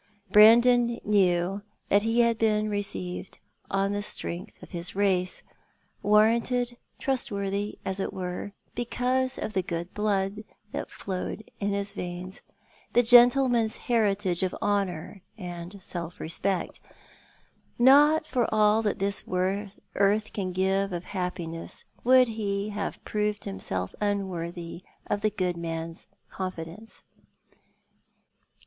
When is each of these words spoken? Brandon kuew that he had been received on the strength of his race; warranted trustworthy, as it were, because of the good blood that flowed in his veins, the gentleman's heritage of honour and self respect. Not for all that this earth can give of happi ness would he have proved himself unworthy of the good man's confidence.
Brandon 0.31 0.99
kuew 1.07 1.61
that 1.89 2.01
he 2.01 2.21
had 2.21 2.39
been 2.39 2.71
received 2.71 3.37
on 3.69 3.91
the 3.91 4.01
strength 4.01 4.63
of 4.63 4.71
his 4.71 4.95
race; 4.95 5.43
warranted 6.01 6.75
trustworthy, 6.97 7.77
as 7.85 7.99
it 7.99 8.11
were, 8.11 8.51
because 8.73 9.37
of 9.37 9.53
the 9.53 9.61
good 9.61 9.93
blood 9.93 10.43
that 10.71 10.89
flowed 10.89 11.51
in 11.59 11.73
his 11.73 11.93
veins, 11.93 12.41
the 12.93 13.03
gentleman's 13.03 13.77
heritage 13.77 14.41
of 14.41 14.55
honour 14.59 15.21
and 15.37 15.77
self 15.83 16.19
respect. 16.19 16.79
Not 17.77 18.25
for 18.25 18.51
all 18.51 18.81
that 18.81 18.97
this 18.97 19.23
earth 19.31 20.33
can 20.33 20.51
give 20.51 20.93
of 20.93 21.05
happi 21.05 21.47
ness 21.47 21.85
would 22.03 22.27
he 22.27 22.69
have 22.69 23.05
proved 23.05 23.45
himself 23.45 23.93
unworthy 24.01 24.81
of 25.05 25.21
the 25.21 25.29
good 25.29 25.55
man's 25.57 26.07
confidence. 26.31 27.03